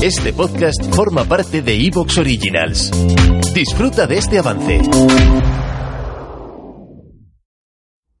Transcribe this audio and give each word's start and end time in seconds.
Este 0.00 0.32
podcast 0.32 0.94
forma 0.94 1.24
parte 1.24 1.60
de 1.60 1.74
Evox 1.74 2.18
Originals. 2.18 2.92
Disfruta 3.52 4.06
de 4.06 4.18
este 4.18 4.38
avance. 4.38 4.80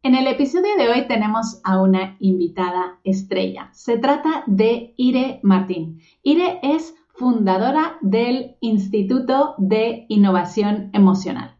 En 0.02 0.16
el 0.16 0.26
episodio 0.26 0.76
de 0.76 0.88
hoy 0.88 1.06
tenemos 1.06 1.60
a 1.62 1.80
una 1.80 2.16
invitada 2.18 2.98
estrella. 3.04 3.70
Se 3.74 3.96
trata 3.96 4.42
de 4.48 4.94
Ire 4.96 5.38
Martín. 5.44 6.00
Ire 6.24 6.58
es 6.64 6.96
fundadora 7.14 7.98
del 8.00 8.56
Instituto 8.60 9.54
de 9.58 10.06
Innovación 10.08 10.90
Emocional. 10.94 11.58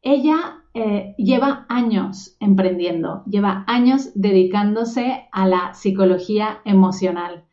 Ella 0.00 0.64
eh, 0.72 1.14
lleva 1.18 1.66
años 1.68 2.38
emprendiendo, 2.40 3.22
lleva 3.26 3.64
años 3.66 4.12
dedicándose 4.14 5.28
a 5.30 5.46
la 5.46 5.74
psicología 5.74 6.60
emocional. 6.64 7.44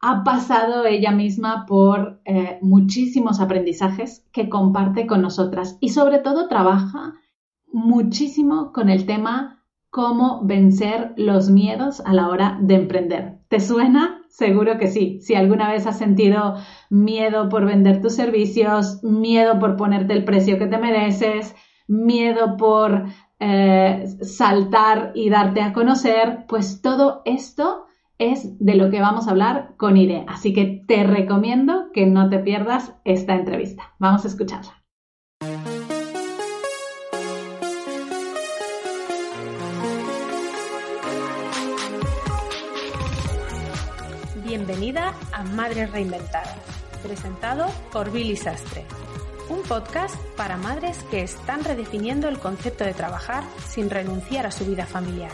Ha 0.00 0.24
pasado 0.24 0.86
ella 0.86 1.10
misma 1.10 1.66
por 1.66 2.22
eh, 2.24 2.58
muchísimos 2.62 3.38
aprendizajes 3.38 4.26
que 4.32 4.48
comparte 4.48 5.06
con 5.06 5.20
nosotras 5.20 5.76
y 5.80 5.90
sobre 5.90 6.18
todo 6.20 6.48
trabaja 6.48 7.14
muchísimo 7.72 8.72
con 8.72 8.88
el 8.88 9.04
tema 9.04 9.62
cómo 9.90 10.40
vencer 10.44 11.12
los 11.16 11.50
miedos 11.50 12.00
a 12.00 12.14
la 12.14 12.28
hora 12.28 12.58
de 12.62 12.76
emprender. 12.76 13.40
¿Te 13.48 13.60
suena? 13.60 14.22
Seguro 14.28 14.78
que 14.78 14.86
sí. 14.86 15.20
Si 15.20 15.34
alguna 15.34 15.70
vez 15.70 15.86
has 15.86 15.98
sentido 15.98 16.54
miedo 16.88 17.48
por 17.48 17.66
vender 17.66 18.00
tus 18.00 18.14
servicios, 18.14 19.02
miedo 19.02 19.58
por 19.58 19.76
ponerte 19.76 20.14
el 20.14 20.24
precio 20.24 20.58
que 20.58 20.66
te 20.66 20.78
mereces, 20.78 21.54
miedo 21.88 22.56
por 22.56 23.06
eh, 23.40 24.06
saltar 24.22 25.12
y 25.14 25.28
darte 25.28 25.60
a 25.60 25.72
conocer, 25.72 26.44
pues 26.48 26.80
todo 26.80 27.22
esto 27.24 27.86
es 28.20 28.58
de 28.64 28.74
lo 28.74 28.90
que 28.90 29.00
vamos 29.00 29.26
a 29.26 29.30
hablar 29.30 29.74
con 29.76 29.96
Ire. 29.96 30.24
Así 30.28 30.52
que 30.52 30.84
te 30.86 31.02
recomiendo 31.02 31.90
que 31.92 32.06
no 32.06 32.28
te 32.28 32.38
pierdas 32.38 32.92
esta 33.04 33.34
entrevista. 33.34 33.94
Vamos 33.98 34.24
a 34.24 34.28
escucharla. 34.28 34.76
Bienvenida 44.44 45.14
a 45.32 45.42
Madres 45.44 45.90
Reinventadas, 45.90 46.58
presentado 47.02 47.66
por 47.92 48.12
Billy 48.12 48.36
Sastre 48.36 48.84
un 49.50 49.62
podcast 49.62 50.14
para 50.36 50.56
madres 50.56 51.02
que 51.10 51.22
están 51.22 51.64
redefiniendo 51.64 52.28
el 52.28 52.38
concepto 52.38 52.84
de 52.84 52.94
trabajar 52.94 53.42
sin 53.68 53.90
renunciar 53.90 54.46
a 54.46 54.52
su 54.52 54.64
vida 54.64 54.86
familiar. 54.86 55.32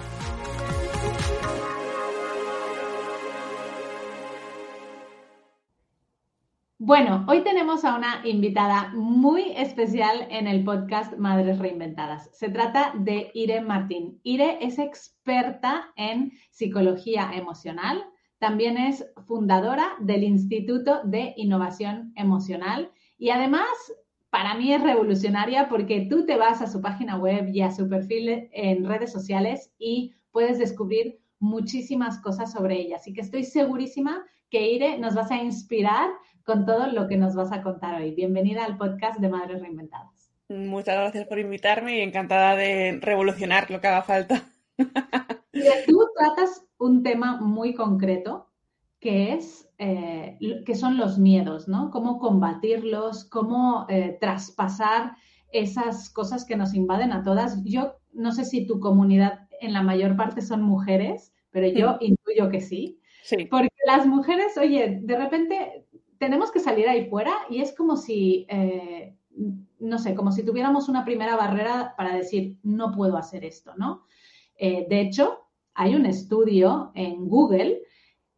Bueno, 6.87 7.25
hoy 7.27 7.43
tenemos 7.43 7.85
a 7.85 7.97
una 7.97 8.21
invitada 8.23 8.93
muy 8.95 9.51
especial 9.57 10.29
en 10.31 10.47
el 10.47 10.63
podcast 10.63 11.17
Madres 11.17 11.59
Reinventadas. 11.59 12.31
Se 12.33 12.49
trata 12.49 12.93
de 12.97 13.33
Ire 13.35 13.61
Martín. 13.61 14.21
Ire 14.23 14.59
es 14.65 14.79
experta 14.79 15.93
en 15.97 16.31
psicología 16.53 17.33
emocional, 17.35 18.05
también 18.39 18.79
es 18.79 19.05
fundadora 19.27 19.97
del 19.99 20.23
Instituto 20.23 21.01
de 21.03 21.35
Innovación 21.37 22.13
Emocional 22.15 22.93
y 23.19 23.31
además 23.31 23.67
para 24.31 24.55
mí 24.55 24.73
es 24.73 24.81
revolucionaria 24.81 25.69
porque 25.69 26.07
tú 26.09 26.25
te 26.25 26.37
vas 26.37 26.63
a 26.63 26.69
su 26.69 26.81
página 26.81 27.19
web 27.19 27.49
y 27.53 27.63
a 27.63 27.73
su 27.73 27.89
perfil 27.89 28.49
en 28.53 28.85
redes 28.85 29.11
sociales 29.11 29.73
y 29.77 30.15
puedes 30.31 30.61
descubrir 30.61 31.19
muchísimas 31.41 32.21
cosas 32.21 32.53
sobre 32.53 32.81
ella. 32.81 32.95
Así 32.95 33.13
que 33.13 33.23
estoy 33.23 33.43
segurísima 33.43 34.25
que 34.51 34.71
Ire 34.71 34.99
nos 34.99 35.17
vas 35.17 35.33
a 35.33 35.43
inspirar 35.43 36.11
con 36.47 36.65
todo 36.65 36.87
lo 36.87 37.09
que 37.09 37.17
nos 37.17 37.35
vas 37.35 37.51
a 37.51 37.61
contar 37.61 38.01
hoy. 38.01 38.15
Bienvenida 38.15 38.65
al 38.65 38.79
podcast 38.79 39.19
de 39.19 39.29
Madres 39.29 39.61
Reinventadas. 39.61 40.33
Muchas 40.49 40.95
gracias 40.95 41.27
por 41.27 41.41
invitarme 41.41 41.99
y 41.99 42.03
encantada 42.03 42.55
de 42.55 43.01
revolucionar 43.03 43.69
lo 43.69 43.81
que 43.81 43.89
haga 43.89 44.03
falta. 44.03 44.45
Tú 45.89 45.99
tratas 46.17 46.65
un 46.79 47.03
tema 47.03 47.41
muy 47.41 47.75
concreto 47.75 48.49
que 49.01 49.33
es 49.33 49.69
eh, 49.79 50.39
que 50.65 50.77
son 50.77 50.99
los 50.99 51.19
miedos, 51.19 51.67
¿no? 51.67 51.91
Cómo 51.91 52.21
combatirlos, 52.21 53.25
cómo 53.25 53.85
eh, 53.89 54.17
traspasar 54.21 55.17
esas 55.51 56.11
cosas 56.11 56.45
que 56.45 56.55
nos 56.55 56.75
invaden 56.75 57.13
a 57.13 57.25
todas. 57.25 57.65
Yo 57.65 57.97
no 58.13 58.31
sé 58.31 58.45
si 58.45 58.69
tu 58.69 58.79
comunidad 58.79 59.49
en 59.61 59.73
la 59.73 59.83
mayor 59.83 60.17
parte 60.17 60.43
son 60.43 60.63
mujeres, 60.63 61.35
pero 61.51 61.67
yo 61.67 61.97
intuyo 61.99 62.51
que 62.51 62.61
sí. 62.61 63.01
sí. 63.25 63.47
Porque 63.51 63.75
las 63.85 64.07
mujeres, 64.07 64.57
oye, 64.59 65.01
de 65.03 65.17
repente 65.17 65.86
tenemos 66.19 66.51
que 66.51 66.61
salir 66.61 66.89
ahí 66.89 67.09
fuera 67.09 67.33
y 67.51 67.61
es 67.61 67.75
como 67.75 67.97
si, 67.97 68.47
eh, 68.49 69.17
no 69.79 69.99
sé, 69.99 70.15
como 70.15 70.33
si 70.33 70.45
tuviéramos 70.45 70.89
una 70.89 71.05
primera 71.05 71.37
barrera 71.37 71.95
para 71.97 72.15
decir, 72.15 72.57
no 72.63 72.93
puedo 72.93 73.17
hacer 73.17 73.45
esto, 73.45 73.75
¿no? 73.77 74.05
de 74.59 75.01
hecho, 75.03 75.47
hay 75.75 75.95
un 75.95 76.07
estudio 76.07 76.91
en 76.95 77.29
Google 77.29 77.83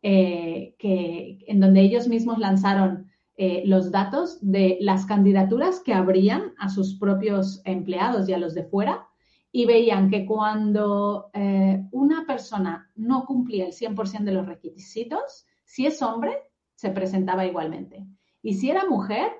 eh, 0.02 0.76
que, 0.78 1.38
en 1.46 1.60
donde 1.60 1.80
ellos 1.80 2.06
mismos 2.06 2.38
lanzaron 2.38 3.10
eh, 3.36 3.62
los 3.66 3.90
datos 3.90 4.38
de 4.40 4.78
las 4.80 5.06
candidaturas 5.06 5.80
que 5.80 5.92
abrían 5.92 6.54
a 6.58 6.68
sus 6.68 6.96
propios 6.98 7.62
empleados 7.64 8.28
y 8.28 8.32
a 8.32 8.38
los 8.38 8.54
de 8.54 8.64
fuera 8.64 9.08
y 9.50 9.64
veían 9.66 10.08
que 10.08 10.24
cuando 10.26 11.30
eh, 11.32 11.84
una 11.90 12.26
persona 12.26 12.90
no 12.94 13.24
cumplía 13.24 13.66
el 13.66 13.72
100% 13.72 14.24
de 14.24 14.32
los 14.32 14.46
requisitos, 14.46 15.46
si 15.64 15.86
es 15.86 16.00
hombre, 16.02 16.32
se 16.78 16.90
presentaba 16.90 17.44
igualmente. 17.44 18.06
Y 18.40 18.54
si 18.54 18.70
era 18.70 18.86
mujer, 18.86 19.32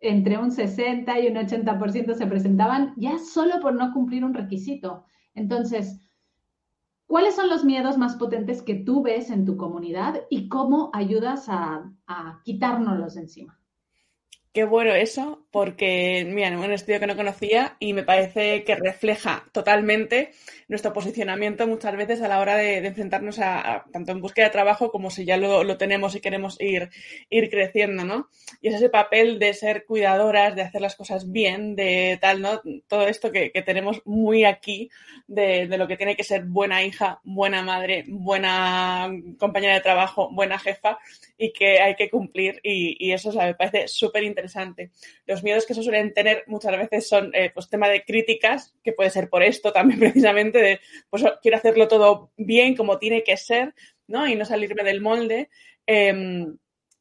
entre 0.00 0.38
un 0.38 0.50
60 0.50 1.20
y 1.20 1.26
un 1.26 1.34
80% 1.34 2.14
se 2.14 2.26
presentaban 2.26 2.94
ya 2.96 3.18
solo 3.18 3.60
por 3.60 3.74
no 3.74 3.92
cumplir 3.92 4.24
un 4.24 4.32
requisito. 4.32 5.04
Entonces, 5.34 6.00
¿Cuáles 7.06 7.36
son 7.36 7.48
los 7.48 7.64
miedos 7.64 7.96
más 7.96 8.16
potentes 8.16 8.60
que 8.60 8.74
tú 8.74 9.02
ves 9.02 9.30
en 9.30 9.46
tu 9.46 9.56
comunidad 9.56 10.24
y 10.28 10.50
cómo 10.50 10.90
ayudas 10.92 11.48
a, 11.48 11.90
a 12.06 12.42
quitárnoslos 12.44 13.16
encima? 13.16 13.58
Qué 14.58 14.64
bueno 14.64 14.92
eso, 14.92 15.46
porque, 15.52 16.26
mira, 16.28 16.50
un 16.58 16.72
estudio 16.72 16.98
que 16.98 17.06
no 17.06 17.14
conocía 17.14 17.76
y 17.78 17.92
me 17.92 18.02
parece 18.02 18.64
que 18.64 18.74
refleja 18.74 19.44
totalmente 19.52 20.32
nuestro 20.66 20.92
posicionamiento 20.92 21.66
muchas 21.68 21.96
veces 21.96 22.20
a 22.22 22.28
la 22.28 22.40
hora 22.40 22.56
de, 22.56 22.78
enfrentarnos 22.78 23.38
a, 23.38 23.84
tanto 23.92 24.10
en 24.10 24.20
búsqueda 24.20 24.46
de 24.46 24.50
trabajo 24.50 24.90
como 24.90 25.10
si 25.10 25.24
ya 25.24 25.36
lo, 25.36 25.78
tenemos 25.78 26.16
y 26.16 26.20
queremos 26.20 26.60
ir, 26.60 26.90
ir 27.30 27.50
creciendo, 27.50 28.04
¿no? 28.04 28.28
Y 28.60 28.68
es 28.68 28.74
ese 28.74 28.90
papel 28.90 29.38
de 29.38 29.54
ser 29.54 29.86
cuidadoras, 29.86 30.56
de 30.56 30.62
hacer 30.62 30.80
las 30.80 30.96
cosas 30.96 31.30
bien, 31.30 31.76
de 31.76 32.18
tal, 32.20 32.42
¿no? 32.42 32.60
Todo 32.88 33.06
esto 33.06 33.30
que, 33.30 33.50
tenemos 33.64 34.02
muy 34.04 34.44
aquí 34.44 34.90
de, 35.28 35.66
lo 35.66 35.86
que 35.86 35.96
tiene 35.96 36.16
que 36.16 36.24
ser 36.24 36.44
buena 36.46 36.82
hija, 36.82 37.20
buena 37.22 37.62
madre, 37.62 38.04
buena 38.08 39.08
compañera 39.38 39.74
de 39.74 39.80
trabajo, 39.82 40.30
buena 40.32 40.58
jefa 40.58 40.98
y 41.36 41.52
que 41.52 41.80
hay 41.80 41.94
que 41.94 42.10
cumplir 42.10 42.60
y, 42.62 43.12
eso 43.12 43.32
me 43.32 43.54
parece 43.54 43.88
súper 43.88 44.24
interesante. 44.24 44.47
Los 45.26 45.42
miedos 45.42 45.66
que 45.66 45.74
se 45.74 45.82
suelen 45.82 46.12
tener 46.14 46.44
muchas 46.46 46.76
veces 46.76 47.08
son 47.08 47.30
eh, 47.34 47.50
pues 47.52 47.68
tema 47.68 47.88
de 47.88 48.04
críticas, 48.04 48.74
que 48.82 48.92
puede 48.92 49.10
ser 49.10 49.28
por 49.28 49.42
esto 49.42 49.72
también 49.72 49.98
precisamente, 50.00 50.58
de 50.58 50.80
pues 51.10 51.24
quiero 51.42 51.56
hacerlo 51.56 51.88
todo 51.88 52.32
bien 52.36 52.76
como 52.76 52.98
tiene 52.98 53.22
que 53.22 53.36
ser, 53.36 53.74
¿no? 54.06 54.26
Y 54.28 54.36
no 54.36 54.44
salirme 54.44 54.84
del 54.84 55.00
molde. 55.00 55.50
Em, 55.86 56.58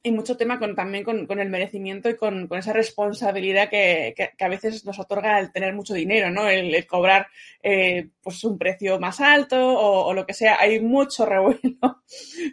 y 0.08 0.12
mucho 0.12 0.38
tema 0.38 0.60
con, 0.60 0.76
también 0.76 1.04
con, 1.04 1.40
el 1.40 1.50
merecimiento 1.50 2.10
y 2.10 2.16
con, 2.16 2.48
esa 2.52 2.74
responsabilidad 2.74 3.70
que, 3.70 4.16
a 4.40 4.48
veces 4.48 4.86
nos 4.86 5.00
otorga 5.00 5.40
el 5.40 5.52
tener 5.52 5.74
mucho 5.74 5.94
dinero, 5.94 6.32
¿no? 6.32 6.48
El, 6.48 6.86
cobrar 6.88 7.28
eh, 7.62 8.10
pues 8.22 8.44
un 8.44 8.58
precio 8.58 9.00
más 9.00 9.20
alto 9.20 9.58
o, 9.58 10.14
lo 10.14 10.26
que 10.26 10.34
sea. 10.34 10.58
Hay 10.60 10.80
mucho 10.80 11.26
revuelo 11.26 11.97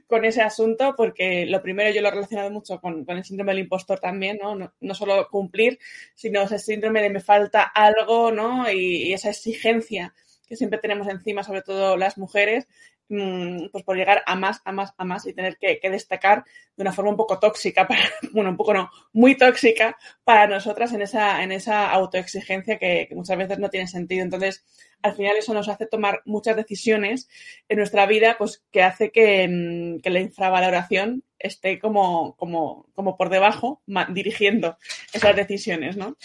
con 0.06 0.24
ese 0.24 0.42
asunto 0.42 0.94
porque 0.96 1.46
lo 1.46 1.62
primero 1.62 1.90
yo 1.90 2.02
lo 2.02 2.08
he 2.08 2.12
relacionado 2.12 2.50
mucho 2.50 2.80
con, 2.80 3.04
el 3.06 3.24
síndrome 3.24 3.52
del 3.52 3.62
impostor 3.62 4.00
también, 4.00 4.38
¿no? 4.42 4.72
¿no? 4.80 4.94
solo 4.94 5.28
cumplir, 5.30 5.78
sino 6.14 6.42
ese 6.42 6.58
síndrome 6.58 7.02
de 7.02 7.10
me 7.10 7.20
falta 7.20 7.62
algo, 7.62 8.32
¿no? 8.32 8.70
y 8.70 9.12
esa 9.12 9.30
exigencia 9.30 10.14
que 10.46 10.56
siempre 10.56 10.78
tenemos 10.78 11.08
encima, 11.08 11.42
sobre 11.42 11.62
todo 11.62 11.96
las 11.96 12.18
mujeres, 12.18 12.68
pues 13.08 13.84
por 13.84 13.96
llegar 13.96 14.22
a 14.26 14.34
más, 14.34 14.60
a 14.64 14.72
más, 14.72 14.94
a 14.96 15.04
más 15.04 15.26
y 15.26 15.32
tener 15.34 15.56
que, 15.58 15.78
destacar 15.90 16.44
de 16.76 16.82
una 16.82 16.92
forma 16.92 17.10
un 17.10 17.16
poco 17.16 17.38
tóxica, 17.38 17.86
para, 17.88 18.02
bueno, 18.32 18.50
un 18.50 18.56
poco 18.56 18.74
no, 18.74 18.90
muy 19.12 19.36
tóxica 19.36 19.96
para 20.24 20.46
nosotras 20.46 20.92
en 20.92 21.02
esa, 21.02 21.42
en 21.42 21.52
esa 21.52 21.90
autoexigencia 21.90 22.78
que, 22.78 23.08
muchas 23.12 23.36
veces 23.36 23.58
no 23.58 23.70
tiene 23.70 23.86
sentido. 23.86 24.22
Entonces, 24.22 24.64
al 25.02 25.14
final 25.14 25.36
eso 25.36 25.52
nos 25.52 25.68
hace 25.68 25.86
tomar 25.86 26.22
muchas 26.24 26.56
decisiones 26.56 27.28
en 27.68 27.78
nuestra 27.78 28.06
vida, 28.06 28.36
pues 28.38 28.62
que 28.70 28.82
hace 28.82 29.10
que, 29.10 29.46
mm, 29.48 30.08
la 30.08 30.20
infravaloración 30.20 31.22
esté 31.38 31.78
como, 31.78 32.36
como, 32.36 32.86
como 32.94 33.16
por 33.16 33.28
debajo, 33.28 33.82
dirigiendo 34.10 34.78
esas 35.12 35.36
decisiones, 35.36 35.96
¿no? 35.96 36.16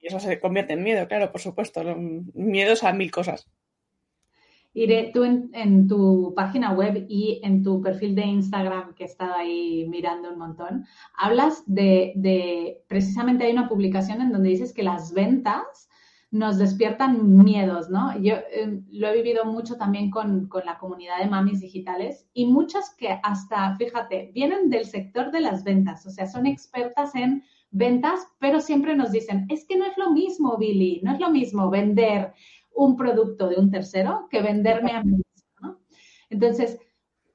Y 0.00 0.06
eso 0.06 0.20
se 0.20 0.40
convierte 0.40 0.72
en 0.72 0.82
miedo, 0.82 1.06
claro, 1.06 1.30
por 1.30 1.40
supuesto. 1.40 1.82
Miedos 2.34 2.84
a 2.84 2.92
mil 2.92 3.10
cosas. 3.10 3.48
Iré, 4.78 5.10
tú 5.14 5.24
en, 5.24 5.88
tu 5.88 6.34
página 6.36 6.72
web 6.72 7.06
y 7.08 7.40
en 7.42 7.62
tu 7.62 7.80
perfil 7.80 8.14
de 8.14 8.26
Instagram, 8.26 8.94
que 8.94 9.04
he 9.04 9.06
estado 9.06 9.34
ahí 9.34 9.86
mirando 9.88 10.30
un 10.30 10.38
montón, 10.38 10.84
hablas 11.16 11.62
de, 11.64 12.84
precisamente 12.86 13.44
hay 13.44 13.52
una 13.52 13.70
publicación 13.70 14.20
en 14.20 14.32
donde 14.32 14.50
dices 14.50 14.74
que 14.74 14.82
las 14.82 15.14
ventas 15.14 15.88
nos 16.30 16.58
despiertan 16.58 17.42
miedos, 17.42 17.88
¿no? 17.88 18.20
Yo 18.20 18.34
eh, 18.34 18.82
lo 18.90 19.08
he 19.08 19.14
vivido 19.14 19.46
mucho 19.46 19.76
también 19.76 20.10
con, 20.10 20.46
con, 20.48 20.66
la 20.66 20.76
comunidad 20.76 21.20
de 21.20 21.30
mamis 21.30 21.60
digitales 21.60 22.28
y 22.34 22.44
muchas 22.44 22.94
que 22.98 23.18
hasta, 23.22 23.74
fíjate, 23.76 24.30
vienen 24.34 24.68
del 24.68 24.84
sector 24.84 25.30
de 25.30 25.40
las 25.40 25.64
ventas, 25.64 26.04
o 26.04 26.10
sea, 26.10 26.26
son 26.26 26.44
expertas 26.44 27.14
en 27.14 27.42
ventas, 27.70 28.28
pero 28.38 28.60
siempre 28.60 28.94
nos 28.94 29.12
dicen, 29.12 29.46
es 29.48 29.64
que 29.64 29.76
no 29.76 29.86
es 29.86 29.96
lo 29.96 30.10
mismo, 30.10 30.56
Billy, 30.58 31.00
no 31.02 31.12
es 31.12 31.20
lo 31.20 31.30
mismo 31.30 31.70
vender 31.70 32.32
un 32.76 32.96
producto 32.96 33.48
de 33.48 33.56
un 33.56 33.70
tercero 33.70 34.28
que 34.30 34.42
venderme 34.42 34.92
a 34.92 35.02
mí 35.02 35.16
mismo. 35.16 35.80
Entonces, 36.28 36.78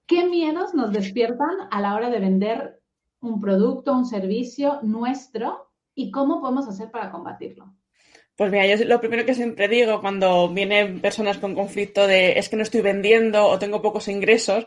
¿qué 0.05 0.27
miedos 0.27 0.73
nos 0.73 0.91
despiertan 0.91 1.67
a 1.71 1.81
la 1.81 1.95
hora 1.95 2.09
de 2.09 2.19
vender 2.19 2.81
un 3.21 3.39
producto, 3.39 3.93
un 3.93 4.05
servicio 4.05 4.79
nuestro 4.83 5.71
y 5.95 6.11
cómo 6.11 6.39
podemos 6.39 6.67
hacer 6.67 6.91
para 6.91 7.11
combatirlo? 7.11 7.73
Pues 8.41 8.51
mira, 8.51 8.65
yo 8.65 8.83
lo 8.85 8.99
primero 8.99 9.23
que 9.23 9.35
siempre 9.35 9.67
digo 9.67 10.01
cuando 10.01 10.49
vienen 10.49 10.99
personas 10.99 11.37
con 11.37 11.53
conflicto 11.53 12.07
de 12.07 12.39
es 12.39 12.49
que 12.49 12.55
no 12.55 12.63
estoy 12.63 12.81
vendiendo 12.81 13.45
o 13.45 13.59
tengo 13.59 13.83
pocos 13.83 14.07
ingresos, 14.07 14.65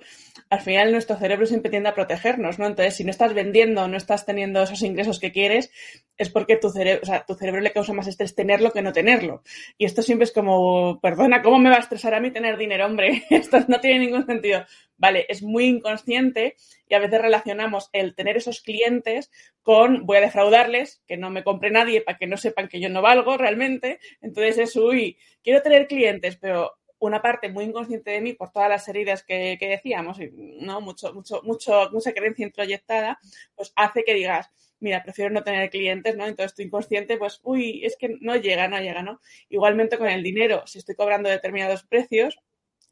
al 0.49 0.61
final 0.61 0.93
nuestro 0.93 1.17
cerebro 1.17 1.44
siempre 1.44 1.73
tiende 1.73 1.88
a 1.88 1.94
protegernos, 1.97 2.61
¿no? 2.61 2.69
Entonces, 2.69 2.94
si 2.94 3.03
no 3.03 3.11
estás 3.11 3.35
vendiendo, 3.35 3.88
no 3.88 3.97
estás 3.97 4.26
teniendo 4.26 4.62
esos 4.62 4.82
ingresos 4.82 5.19
que 5.19 5.32
quieres, 5.32 5.73
es 6.17 6.31
porque 6.31 6.56
tu 6.56 6.71
cerebro, 6.71 7.00
o 7.03 7.06
sea, 7.06 7.25
tu 7.26 7.35
cerebro 7.35 7.61
le 7.61 7.73
causa 7.73 7.93
más 7.93 8.06
estrés 8.06 8.37
tenerlo 8.37 8.71
que 8.71 8.81
no 8.81 8.93
tenerlo. 8.93 9.43
Y 9.76 9.87
esto 9.87 10.03
siempre 10.03 10.26
es 10.26 10.31
como, 10.31 11.00
perdona, 11.00 11.43
¿cómo 11.43 11.59
me 11.59 11.71
va 11.71 11.76
a 11.76 11.81
estresar 11.81 12.15
a 12.15 12.21
mí 12.21 12.31
tener 12.31 12.56
dinero, 12.56 12.87
hombre? 12.87 13.25
Esto 13.31 13.59
no 13.67 13.81
tiene 13.81 13.99
ningún 13.99 14.25
sentido. 14.25 14.65
Vale, 14.96 15.26
es 15.29 15.43
muy 15.43 15.67
inconsciente 15.67 16.56
y 16.88 16.94
a 16.94 16.99
veces 17.00 17.20
relacionamos 17.20 17.91
el 17.93 18.14
tener 18.14 18.37
esos 18.37 18.61
clientes 18.61 19.31
con 19.62 20.06
voy 20.06 20.19
a 20.19 20.20
defraudarles, 20.20 21.02
que 21.06 21.17
no 21.17 21.31
me 21.31 21.43
compre 21.43 21.70
nadie 21.70 22.00
para 22.00 22.17
que 22.17 22.26
no 22.26 22.37
sepan 22.37 22.69
que 22.69 22.81
yo 22.81 22.88
no 22.88 23.02
valgo 23.02 23.37
realmente. 23.37 23.99
Entonces 24.20 24.58
es, 24.58 24.76
uy, 24.76 25.19
quiero 25.43 25.62
tener 25.62 25.88
clientes, 25.88 26.37
pero 26.37 26.75
una 26.99 27.20
parte 27.23 27.49
muy 27.49 27.64
inconsciente 27.64 28.11
de 28.12 28.20
mí 28.20 28.32
por 28.32 28.50
todas 28.50 28.69
las 28.69 28.88
heridas 28.88 29.25
que, 29.25 29.58
decíamos, 29.61 30.19
¿no? 30.32 30.81
Mucho, 30.81 31.12
mucho, 31.12 31.43
mucho, 31.43 31.90
mucha 31.93 32.12
creencia 32.12 32.47
introyectada, 32.47 33.19
pues 33.55 33.73
hace 33.76 34.05
que 34.05 34.14
digas, 34.14 34.50
mira, 34.81 35.02
prefiero 35.02 35.31
no 35.31 35.43
tener 35.43 35.70
clientes, 35.70 36.17
¿no? 36.17 36.26
Entonces 36.26 36.55
tu 36.55 36.62
inconsciente, 36.62 37.17
pues, 37.19 37.40
uy, 37.43 37.85
es 37.85 37.97
que 37.97 38.17
no 38.20 38.37
llega, 38.37 38.69
no 38.69 38.79
llega, 38.81 39.02
¿no? 39.02 39.20
Igualmente 39.49 39.99
con 39.99 40.08
el 40.08 40.23
dinero, 40.23 40.62
si 40.67 40.79
estoy 40.79 40.94
cobrando 40.94 41.29
determinados 41.29 41.85
precios, 41.85 42.38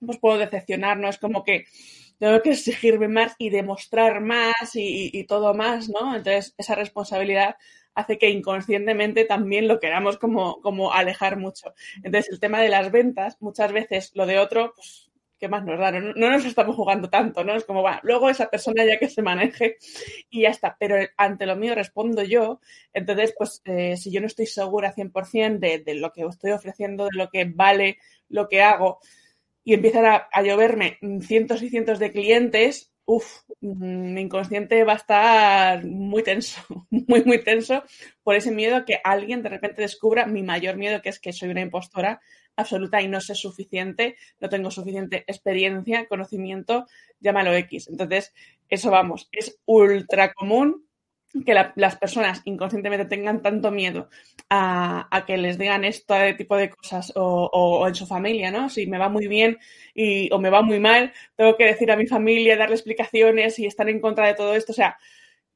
pues 0.06 0.19
puedo 0.19 0.38
decepcionar, 0.38 0.99
¿no? 0.99 1.08
Es 1.08 1.19
como 1.19 1.44
que 1.44 1.64
tengo 2.19 2.40
que 2.40 2.50
exigirme 2.50 3.08
más 3.08 3.34
y 3.38 3.50
demostrar 3.50 4.20
más 4.20 4.70
y, 4.75 5.25
todo 5.25 5.54
más, 5.54 5.88
¿no? 5.88 6.14
Entonces 6.14 6.54
esa 6.56 6.76
responsabilidad 6.76 7.56
hace 7.94 8.16
que 8.16 8.31
inconscientemente 8.31 9.25
también 9.25 9.66
lo 9.66 9.81
queramos 9.81 10.19
como, 10.19 10.60
como 10.60 10.93
alejar 10.93 11.37
mucho. 11.37 11.75
Entonces, 11.96 12.32
el 12.32 12.38
tema 12.38 12.60
de 12.60 12.69
las 12.69 12.90
ventas, 12.93 13.37
muchas 13.40 13.72
veces 13.72 14.12
lo 14.14 14.25
de 14.26 14.38
otro, 14.38 14.72
pues, 14.75 15.10
¿qué 15.38 15.49
más 15.49 15.64
nos 15.64 15.81
da? 15.81 15.90
No, 15.90 16.12
nos 16.14 16.44
estamos 16.44 16.76
jugando 16.76 17.10
tanto, 17.10 17.43
¿no? 17.43 17.56
Es 17.56 17.64
como, 17.64 17.82
bueno, 17.82 17.98
luego 18.05 18.31
esa 18.31 18.48
persona 18.48 18.84
ya 18.84 19.00
que 19.00 19.10
se 19.10 19.20
maneje 19.20 19.76
y 20.31 20.43
ya 20.43 20.50
está. 20.50 20.76
Pero 20.78 20.96
ante 21.16 21.44
lo 21.44 21.56
mío 21.56 21.75
respondo 21.75 22.22
yo. 22.22 22.60
Entonces, 22.93 23.34
pues, 23.37 23.60
eh, 23.64 23.96
si 23.96 24.12
yo 24.12 24.20
no 24.20 24.28
estoy 24.28 24.46
segura 24.46 24.94
100% 24.94 25.58
de, 25.58 25.81
de 25.81 25.94
lo 25.96 26.12
que 26.12 26.22
estoy 26.22 26.52
ofreciendo, 26.52 27.06
de 27.06 27.19
lo 27.19 27.28
que 27.31 27.44
vale 27.44 27.98
lo 28.28 28.48
que 28.48 28.62
hago, 28.62 29.00
y 29.64 29.74
empiezan 29.74 30.06
a, 30.06 30.42
lloverme 30.42 30.98
cientos 31.20 31.62
y 31.62 31.70
cientos 31.70 31.98
de 31.98 32.12
clientes, 32.12 32.92
Uf, 33.04 33.40
mm, 33.60 34.14
mi 34.14 34.20
inconsciente 34.20 34.84
va 34.84 34.92
a 34.92 34.96
estar 34.96 35.84
muy 35.84 36.22
tenso, 36.22 36.62
muy, 36.90 37.24
muy 37.24 37.42
tenso 37.42 37.82
por 38.22 38.36
ese 38.36 38.52
miedo 38.52 38.84
que 38.84 39.00
alguien 39.02 39.42
de 39.42 39.48
repente 39.48 39.82
descubra 39.82 40.26
mi 40.26 40.42
mayor 40.42 40.76
miedo, 40.76 41.02
que 41.02 41.08
es 41.08 41.18
que 41.18 41.32
soy 41.32 41.50
una 41.50 41.62
impostora 41.62 42.20
absoluta 42.54 43.02
y 43.02 43.08
no 43.08 43.20
sé 43.20 43.34
suficiente, 43.34 44.16
no 44.40 44.48
tengo 44.48 44.70
suficiente 44.70 45.24
experiencia, 45.26 46.06
conocimiento, 46.06 46.86
llámalo 47.18 47.54
X. 47.54 47.88
Entonces, 47.88 48.32
eso 48.68 48.90
vamos, 48.90 49.28
es 49.32 49.58
ultra 49.64 50.32
común 50.32 50.86
que 51.46 51.55
las 51.55 51.96
personas 51.96 52.43
inconscientemente 52.44 53.06
tengan 53.06 53.40
tanto 53.40 53.70
miedo 53.70 54.08
a, 54.50 55.25
que 55.26 55.38
les 55.38 55.58
digan 55.58 55.84
este 55.84 56.34
tipo 56.34 56.56
de 56.56 56.70
cosas 56.70 57.12
o, 57.17 57.87
en 57.88 57.94
su 57.94 58.06
familia, 58.06 58.50
¿no? 58.50 58.69
Si 58.69 58.87
me 58.87 58.99
va 58.99 59.08
muy 59.08 59.26
bien 59.26 59.58
y, 59.94 60.31
o 60.32 60.38
me 60.38 60.50
va 60.50 60.62
muy 60.62 60.79
mal, 60.79 61.12
tengo 61.34 61.56
que 61.56 61.64
decir 61.64 61.90
a 61.90 61.96
mi 61.96 62.06
familia, 62.06 62.56
darle 62.56 62.75
explicaciones 62.75 63.58
y 63.58 63.67
estar 63.67 63.88
en 63.88 64.00
contra 64.00 64.26
de 64.26 64.34
todo 64.34 64.55
esto. 64.55 64.73
O 64.73 64.75
sea, 64.75 64.99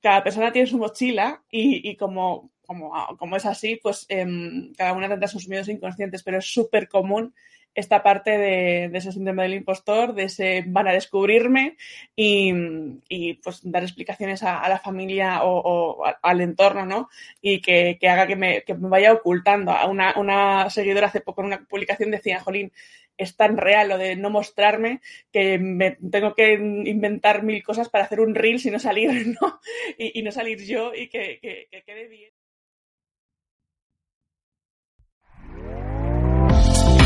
cada 0.01 0.25
persona 0.25 0.53
tiene 0.53 0.69
su 0.69 0.79
mochila 0.79 1.43
y, 1.51 1.95
como, 1.97 2.51
como, 2.67 2.93
como, 3.19 3.37
es 3.37 3.45
así, 3.45 3.79
pues 3.83 4.07
em, 4.09 4.73
cada 4.75 4.95
una 4.95 5.09
tendrá 5.09 5.29
sus 5.29 5.49
miedos 5.49 5.69
inconscientes, 5.69 6.23
pero 6.23 6.39
es 6.39 6.47
súper 6.47 6.89
común 6.89 7.35
esta 7.77 8.03
parte 8.03 8.39
de, 8.39 8.87
ese 8.87 9.13
síndrome 9.13 9.43
del 9.43 9.55
impostor, 9.55 10.15
de 10.15 10.25
ese 10.25 10.65
van 10.67 10.89
a 10.89 10.93
descubrirme 10.93 11.77
y, 12.17 13.35
pues 13.35 13.61
dar 13.63 13.83
explicaciones 13.83 14.43
a, 14.43 14.67
la 14.69 14.79
familia 14.79 15.45
o, 15.45 16.03
al 16.23 16.41
entorno, 16.41 16.87
¿no? 16.87 17.11
Y 17.43 17.61
que, 17.61 17.99
haga 18.09 18.27
que 18.27 18.35
me, 18.35 18.65
vaya 18.79 19.13
ocultando. 19.13 19.73
A 19.73 19.87
una, 19.87 20.15
una 20.17 20.71
seguidora 20.71 21.09
hace 21.09 21.21
poco 21.21 21.43
en 21.43 21.49
una 21.49 21.65
publicación 21.67 22.11
decía, 22.11 22.41
Jolín, 22.41 22.73
es 23.19 23.37
tan 23.37 23.59
real 23.59 23.91
lo 23.91 23.99
de 23.99 24.17
no 24.17 24.31
mostrarme 24.31 25.01
que 25.31 25.59
me 25.59 25.99
tengo 26.11 26.35
que 26.35 26.55
inventar 26.55 27.43
mil 27.43 27.63
cosas 27.63 27.91
para 27.91 28.05
hacer 28.05 28.21
un 28.21 28.35
reel 28.35 28.61
y 28.65 28.71
no 28.71 28.79
salir, 28.79 29.11
¿no? 29.41 29.61
Y, 29.99 30.23
no 30.23 30.33
salir 30.33 30.65
yo 30.65 30.95
y 30.95 31.09
que 31.09 31.39
quede 31.85 32.09
bien. 32.09 32.36